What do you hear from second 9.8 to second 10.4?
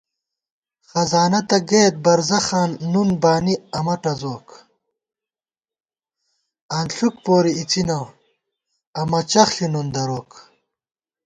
دروک